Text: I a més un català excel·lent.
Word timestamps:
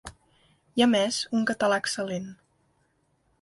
I 0.79 0.83
a 0.85 0.87
més 0.93 1.19
un 1.41 1.43
català 1.51 1.79
excel·lent. 1.85 2.27